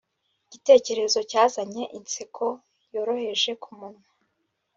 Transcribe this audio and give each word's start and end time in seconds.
igitekerezo 0.47 1.19
cyazanye 1.31 1.83
inseko 1.97 2.45
yoroheje 2.93 3.51
kumunwa 3.63 4.07